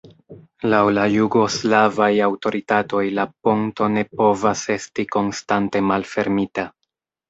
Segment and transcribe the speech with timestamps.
[0.69, 6.73] Laŭ la jugoslavaj aŭtoritatoj la ponto ne povas esti konstante malfermita.